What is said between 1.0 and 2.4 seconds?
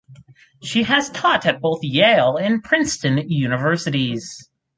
taught at both Yale